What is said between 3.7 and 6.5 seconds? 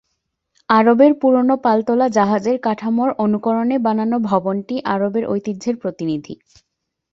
বানানো ভবনটি আরবের ঐতিহ্যের প্রতিনিধি।